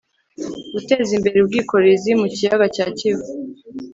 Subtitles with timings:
[0.73, 3.27] guteza imbere ubwikorezi mu kiyaga cya kivu